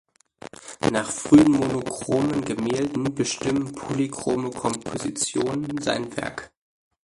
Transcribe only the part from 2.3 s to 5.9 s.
Gemälden bestimmten polychrome Kompositionen